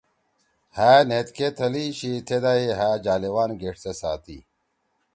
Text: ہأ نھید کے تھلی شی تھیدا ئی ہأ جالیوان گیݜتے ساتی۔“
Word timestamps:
ہأ 0.77 0.91
نھید 1.09 1.27
کے 1.37 1.47
تھلی 1.57 1.85
شی 1.97 2.11
تھیدا 2.27 2.53
ئی 2.59 2.65
ہأ 2.79 2.89
جالیوان 3.03 3.49
گیݜتے 3.61 3.91
ساتی۔“ 3.99 4.37